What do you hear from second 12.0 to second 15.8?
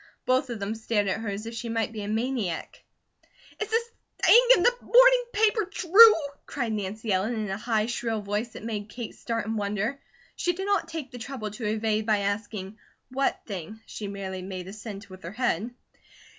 by asking "what thing?" she merely made assent with her head.